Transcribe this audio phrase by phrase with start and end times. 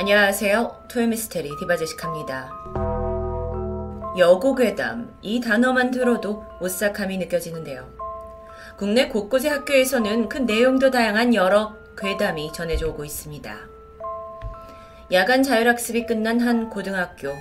[0.00, 0.84] 안녕하세요.
[0.86, 2.52] 토요미스테리 디바제식합니다.
[4.16, 7.92] 여고괴담 이 단어만 들어도 오싹함이 느껴지는데요.
[8.76, 13.58] 국내 곳곳의 학교에서는 그 내용도 다양한 여러 괴담이 전해져 오고 있습니다.
[15.10, 17.34] 야간 자율학습이 끝난 한 고등학교.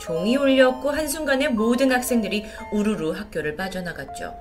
[0.00, 4.32] 종이 울렸고 한순간에 모든 학생들이 우르르 학교를 빠져나갔죠.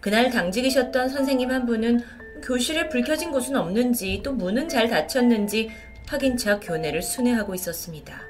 [0.00, 2.00] 그날 당직이셨던 선생님 한 분은
[2.42, 5.70] 교실에 불 켜진 곳은 없는지 또 문은 잘 닫혔는지
[6.08, 8.20] 확인차 교내를 순회하고 있었습니다.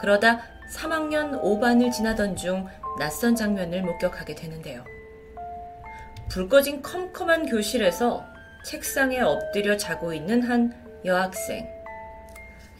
[0.00, 0.42] 그러다
[0.74, 2.66] 3학년 5반을 지나던 중
[2.98, 4.84] 낯선 장면을 목격하게 되는데요.
[6.30, 8.24] 불 꺼진 컴컴한 교실에서
[8.64, 11.68] 책상에 엎드려 자고 있는 한 여학생.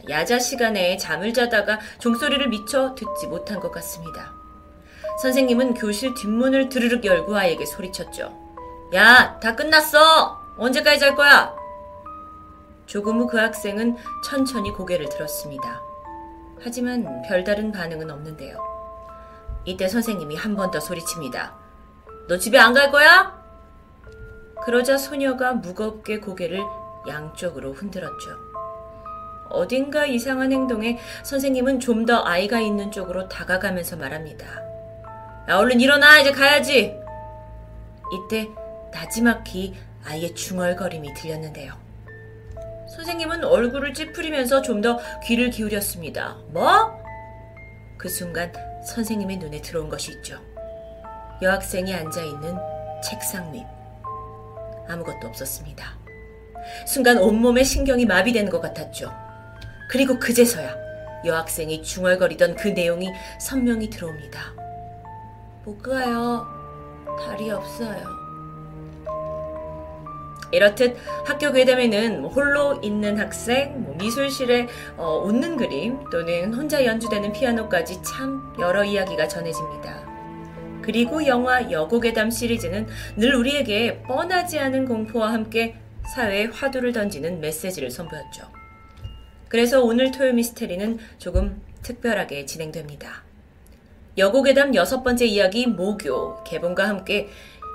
[0.09, 4.33] 야자 시간에 잠을 자다가 종소리를 미처 듣지 못한 것 같습니다.
[5.21, 8.33] 선생님은 교실 뒷문을 드르륵 열고 아이에게 소리쳤죠.
[8.95, 10.41] 야, 다 끝났어!
[10.57, 11.62] 언제까지 잘 거야?
[12.85, 15.81] 조금 후 그 학생은 천천히 고개를 들었습니다.
[16.61, 18.57] 하지만 별다른 반응은 없는데요.
[19.65, 21.53] 이때 선생님이 한 번 더 소리칩니다.
[22.27, 23.41] 너 집에 안 갈 거야?
[24.65, 26.61] 그러자 소녀가 무겁게 고개를
[27.07, 28.29] 양쪽으로 흔들었죠.
[29.49, 34.45] 어딘가 이상한 행동에 선생님은 좀 더 아이가 있는 쪽으로 다가가면서 말합니다.
[35.49, 36.19] 야, 얼른 일어나!
[36.19, 36.97] 이제 가야지!
[38.13, 38.47] 이때
[38.93, 39.73] 나지막히
[40.05, 41.73] 아이의 중얼거림이 들렸는데요.
[42.95, 46.37] 선생님은 얼굴을 찌푸리면서 좀 더 귀를 기울였습니다.
[46.49, 46.91] 뭐?
[47.97, 48.51] 그 순간
[48.85, 50.37] 선생님의 눈에 들어온 것이 있죠.
[51.41, 52.57] 여학생이 앉아있는
[53.01, 53.65] 책상 밑.
[54.89, 55.85] 아무것도 없었습니다.
[56.85, 59.13] 순간 온몸의 신경이 마비되는 것 같았죠.
[59.89, 60.75] 그리고 그제서야
[61.25, 64.41] 여학생이 중얼거리던 그 내용이 선명히 들어옵니다.
[65.63, 66.45] 못 가요.
[67.25, 68.22] 다리 없어요.
[70.53, 78.01] 이렇듯 학교 괴담에는 홀로 있는 학생, 뭐 미술실에 어, 웃는 그림 또는 혼자 연주되는 피아노까지
[78.03, 80.13] 참 여러 이야기가 전해집니다.
[80.83, 85.75] 그리고 영화 여고괴담 시리즈는 늘 우리에게 뻔하지 않은 공포와 함께
[86.13, 88.43] 사회에 화두를 던지는 메시지를 선보였죠.
[89.49, 93.23] 그래서 오늘 토요 미스테리는 조금 특별하게 진행됩니다.
[94.17, 97.29] 여고괴담 여섯 번째 이야기 모교 개봉과 함께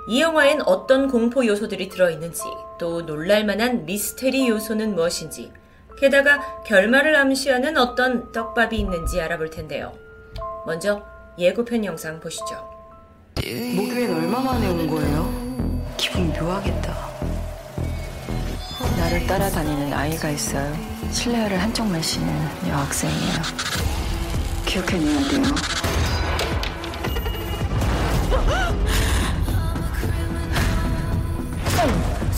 [0.07, 2.41] 이 영화엔 어떤 공포 요소들이 들어있는지,
[2.79, 5.51] 또 놀랄만한 미스테리 요소는 무엇인지,
[5.99, 9.93] 게다가 결말을 암시하는 어떤 떡밥이 있는지 알아볼 텐데요.
[10.65, 11.03] 먼저
[11.37, 12.67] 예고편 영상 보시죠.
[13.75, 15.83] 목요일 얼마 만에 온 거예요?
[15.97, 17.09] 기분이 묘하겠다.
[18.97, 20.73] 나를 따라다니는 아이가 있어요.
[21.11, 22.27] 실내화를 한쪽만 신은
[22.69, 23.41] 여학생이에요.
[24.65, 25.43] 기억해내야 돼요.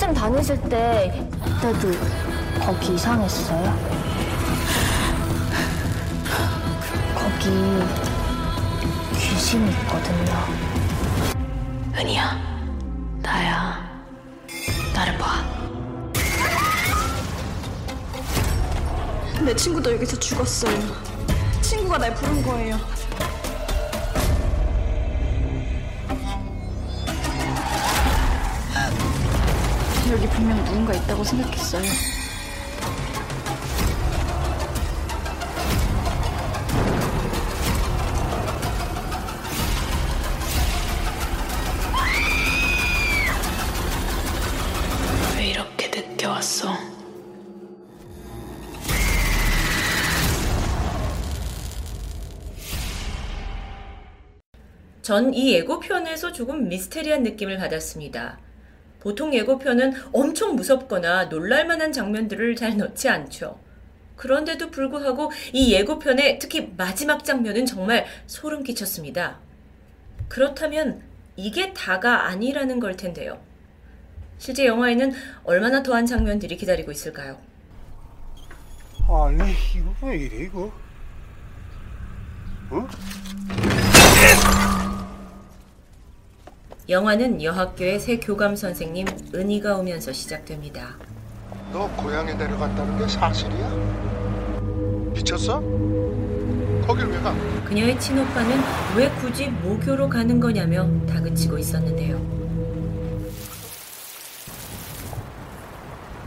[0.02, 1.92] 쌤, 쌤 다니실 때 그때도
[2.66, 3.72] 거기 이상했어요?
[7.14, 7.50] 거기
[9.16, 10.34] 귀신이 있거든요.
[11.96, 12.36] 은희야,
[13.22, 14.04] 나야.
[14.96, 15.44] 나를 봐.
[19.46, 20.80] 내 친구도 여기서 죽었어요.
[21.62, 22.80] 친구가 날 부른 거예요.
[30.12, 31.84] 여기 분명 누군가 있다고 생각했어요.
[45.38, 46.70] 왜 이렇게 늦게 왔어?
[55.02, 58.40] 전 이 예고편에서 조금 미스테리한 느낌을 받았습니다.
[59.02, 63.60] 보통 예고편은 엄청 무섭거나 놀랄만한 장면들을 잘 넣지 않죠.
[64.16, 69.40] 그런데도 불구하고 이 예고편의 특히 마지막 장면은 정말 소름 끼쳤습니다.
[70.30, 71.02] 그렇다면
[71.36, 73.42] 이게 다가 아니라는 걸 텐데요.
[74.38, 75.14] 실제 영화에는
[75.44, 77.40] 얼마나 더한 장면들이 기다리고 있을까요?
[79.10, 80.72] 아니 이거 왜 이래 이거?
[82.70, 82.88] 어?
[86.92, 90.98] 영화는 여학교의 새 교감 선생님 은희가 오면서 시작됩니다.
[91.72, 93.70] 너 고향에 내려간다는 게 사실이야?
[95.14, 95.62] 미쳤어?
[96.86, 97.34] 거길 왜 가?
[97.64, 98.60] 그녀의 친오빠는
[98.98, 102.20] 왜 굳이 모교로 가는 거냐며 다그치고 있었는데요.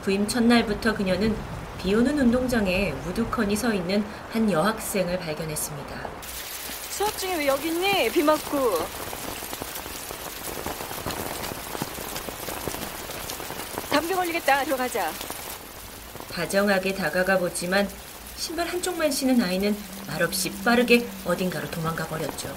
[0.00, 1.34] 부임 첫날부터 그녀는
[1.78, 4.02] 비 오는 운동장에 우두커니 서 있는
[4.32, 6.08] 한 여학생을 발견했습니다.
[6.88, 8.10] 수업 중에 왜 여기 있니?
[8.10, 9.13] 비 맞고.
[13.94, 14.64] 감기 걸리겠다.
[14.64, 15.08] 들어가자.
[16.32, 17.88] 다정하게 다가가 보지만
[18.36, 19.76] 신발 한쪽만 신은 아이는
[20.08, 22.52] 말없이 빠르게 어딘가로 도망가 버렸죠.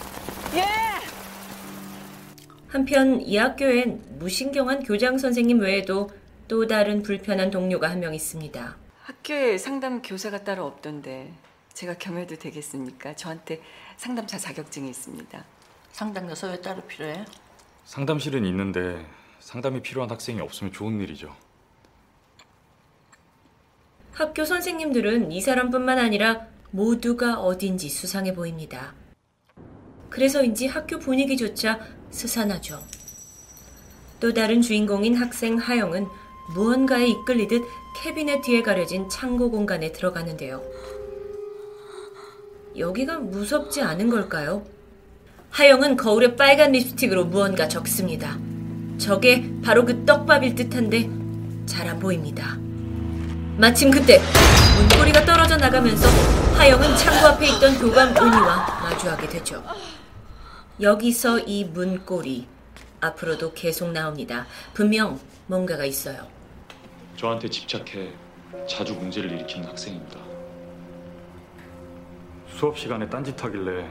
[2.69, 6.09] 한편 이 학교엔 무신경한 교장 선생님 외에도
[6.47, 8.75] 또 다른 불편한 동료가 한 명 있습니다.
[9.03, 11.31] 학교에 상담 교사가 따로 없던데
[11.73, 13.15] 제가 겸해도 되겠습니까?
[13.15, 13.61] 저한테
[13.97, 15.43] 상담사 자격증이 있습니다.
[15.91, 17.25] 상담 교사 왜 따로 필요해?
[17.85, 19.05] 상담실은 있는데
[19.47, 21.33] 상담이 필요한 학생이 없으면 좋은 일이죠.
[24.11, 28.93] 학교 선생님들은 이 사람뿐만 아니라 모두가 어딘지 수상해 보입니다.
[30.09, 31.79] 그래서인지 학교 분위기조차
[32.09, 32.83] 스산하죠.
[34.19, 36.07] 또 다른 주인공인 학생 하영은
[36.53, 37.63] 무언가에 이끌리듯
[38.03, 40.61] 캐비넷 뒤에 가려진 창고 공간에 들어가는데요.
[42.77, 44.65] 여기가 무섭지 않은 걸까요?
[45.51, 48.37] 하영은 거울에 빨간 립스틱으로 무언가 적습니다.
[48.97, 51.09] 저게 바로 그 떡밥일 듯한데
[51.65, 52.57] 잘 안 보입니다.
[53.57, 54.19] 마침 그때
[54.77, 56.07] 문고리가 떨어져 나가면서
[56.57, 59.63] 하영은 창고 앞에 있던 교감 은희와 마주하게 되죠.
[60.81, 62.47] 여기서 이 문고리
[63.01, 64.45] 앞으로도 계속 나옵니다.
[64.73, 66.27] 분명 뭔가가 있어요.
[67.15, 68.11] 저한테 집착해
[68.67, 70.19] 자주 문제를 일으키는 학생입니다.
[72.55, 73.87] 수업 시간에 딴짓하길래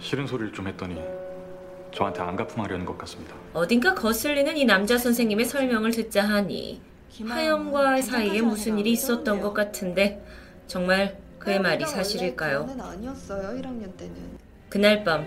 [0.00, 1.00] 싫은 소리를 좀 했더니
[1.94, 3.34] 저한테 안가품하려는 것 같습니다.
[3.52, 6.80] 어딘가 거슬리는 이 남자 선생님의 설명을 듣자 하니
[7.26, 10.24] 하영과 사이에 무슨 일이 있었던 것 같은데
[10.66, 12.64] 정말 그의 말이 사실일까요?
[12.64, 14.38] 는 아니었어요 1학년 때는.
[14.68, 15.26] 그날 밤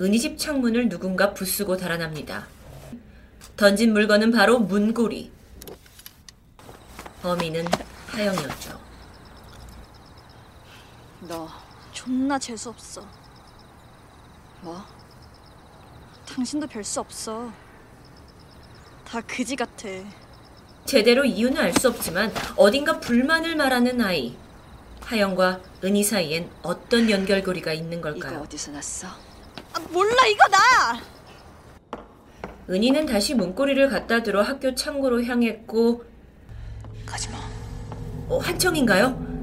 [0.00, 2.46] 은희 집 창문을 누군가 부수고 달아납니다.
[3.56, 5.32] 던진 물건은 바로 문고리.
[7.22, 7.64] 범인은
[8.08, 8.78] 하영이었죠.
[11.28, 11.48] 너
[12.06, 13.04] 존나 재수없어.
[14.62, 14.80] 뭐?
[16.28, 17.50] 당신도 별 수 없어.
[19.04, 19.88] 다 그지 같아.
[20.84, 24.36] 제대로 이유는 알 수 없지만 어딘가 불만을 말하는 아이.
[25.02, 28.40] 하영과 은희 사이엔 어떤 연결고리가 있는 이거 걸까요?
[28.42, 29.08] 어디서 났어?
[29.72, 31.00] 아, 몰라 이거 나!
[32.68, 36.04] 은희는 다시 문고리를 갖다 들어 학교 창고로 향했고
[37.04, 37.36] 가지마.
[38.28, 39.35] 어, 한청인가요?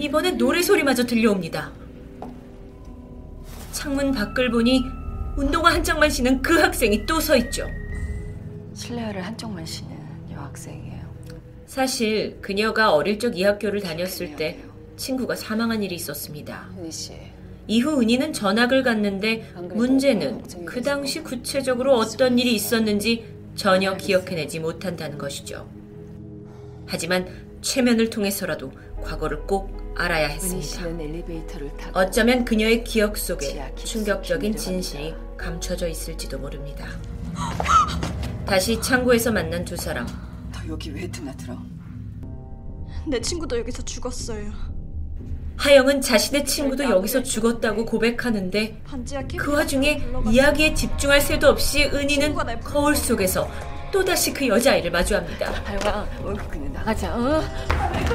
[0.00, 1.70] 이번엔 노래 소리마저 들려옵니다.
[3.72, 4.82] 창문 밖을 보니
[5.36, 7.66] 운동화 한 짝만 신은 그 학생이 또 서 있죠.
[8.74, 9.90] 실내화를 한쪽만 신은
[10.32, 11.00] 여학생이에요.
[11.66, 14.58] 사실 그녀가 어릴 적 이 학교를 다녔을 때
[14.96, 16.70] 친구가 사망한 일이 있었습니다.
[16.78, 17.12] 은희 씨.
[17.66, 23.24] 이후 은희는 전학을 갔는데 문제는 그 당시 구체적으로 어떤 일이 있었는지
[23.54, 25.68] 전혀 기억해내지 못한다는 것이죠.
[26.86, 27.28] 하지만
[27.60, 28.72] 최면을 통해서라도
[29.02, 30.86] 과거를 꼭 알아야 했습니다.
[31.92, 34.56] 어쩌면 그녀의 기억 속에 충격적인.
[34.56, 36.86] 진실이 감춰져 있을지도 모릅니다.
[38.46, 40.06] 다시 창고에서 만난 두 사람.
[40.52, 41.58] 너 여기 왜 드나들어?
[43.06, 44.52] 내 친구도 여기서 죽었어요.
[45.56, 48.82] 하영은 자신의 친구도 여기서 죽었다고 고백하는데
[49.36, 50.02] 그 와중에.
[50.30, 52.96] 이야기에 집중할 새도 없이 은희는 거울.
[52.96, 53.48] 속에서
[53.90, 55.52] 또다시 그 여자아이를 마주합니다.
[55.64, 56.08] 발광.
[56.20, 57.14] 어, 그냥 나가자.
[57.14, 57.42] 어?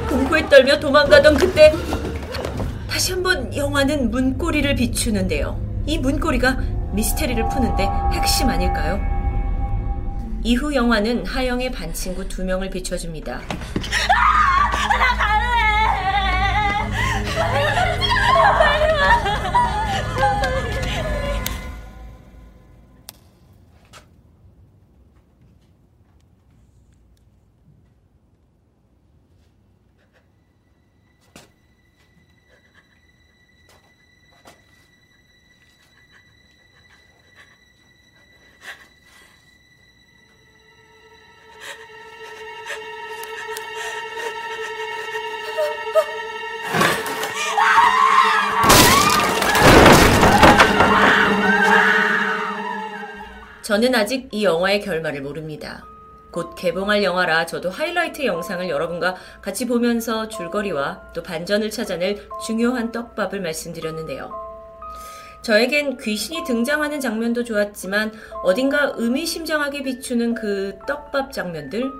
[0.08, 1.72] 공포에 떨며 도망가던 그때
[2.88, 5.60] 다시 한번 영화는 문고리를 비추는데요.
[5.86, 6.58] 이 문고리가
[6.92, 8.98] 미스테리를 푸는데 핵심 아닐까요?
[10.42, 13.40] 이후 영화는 하영의 반 친구 두 명을 비춰줍니다.
[53.66, 55.84] 저는 아직 이 영화의 결말을 모릅니다.
[56.30, 63.40] 곧 개봉할 영화라 저도 하이라이트 영상을 여러분과 같이 보면서 줄거리와 또 반전을 찾아낼 중요한 떡밥을
[63.40, 64.30] 말씀드렸는데요.
[65.42, 68.12] 저에겐 귀신이 등장하는 장면도 좋았지만
[68.44, 71.90] 어딘가 의미심장하게 비추는 그 떡밥 장면들,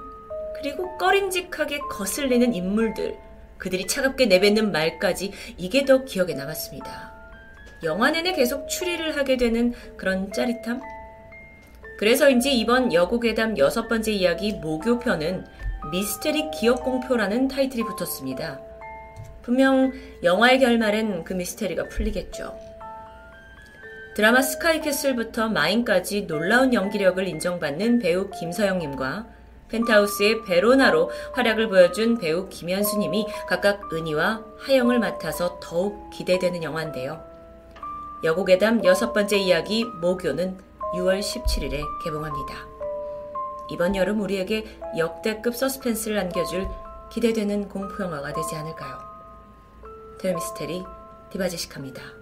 [0.61, 3.19] 그리고 꺼림직하게 거슬리는 인물들,
[3.59, 7.13] 그들이 차갑게 내뱉는 말까지 이게 더 기억에 남았습니다.
[7.83, 10.96] 영화 내내 계속 추리를 하게 되는 그런 짜릿함?
[11.99, 15.47] 그래서인지 이번 여고괴담 여섯 번째 이야기 모교편은
[15.91, 18.61] 미스테리 기억 공표라는 타이틀이 붙었습니다.
[19.43, 22.55] 분명 영화의 결말엔 그 미스테리가 풀리겠죠.
[24.17, 29.27] 드라마 스카이캐슬부터 마인까지 놀라운 연기력을 인정받는 배우 김서영님과
[29.69, 37.23] 펜트하우스의 베로나로 활약을 보여준 배우 김현수님이 각각 은희와 하영을 맡아서 더욱 기대되는 영화인데요.
[38.25, 42.55] 여고괴담 여섯 번째 이야기 모교는 6월 17일에 개봉합니다.
[43.71, 44.65] 이번 여름 우리에게
[44.97, 46.69] 역대급 서스펜스를 안겨줄
[47.11, 48.99] 기대되는 공포영화가 되지 않을까요?
[50.21, 50.85] 토요미스테리
[51.31, 52.16] 디바제식합니다.